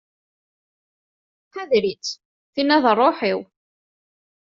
[1.53, 2.17] Ḥader-itt,
[2.53, 3.39] tinna d rruḥ-iw.